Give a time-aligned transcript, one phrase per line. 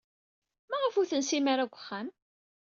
[0.69, 2.07] Maɣef ur tensim ara deg uxxam?